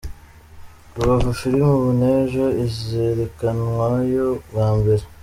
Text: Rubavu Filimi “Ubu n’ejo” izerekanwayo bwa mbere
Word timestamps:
Rubavu 0.95 1.29
Filimi 1.39 1.69
“Ubu 1.77 1.89
n’ejo” 1.99 2.45
izerekanwayo 2.65 4.27
bwa 4.47 4.67
mbere 4.77 5.03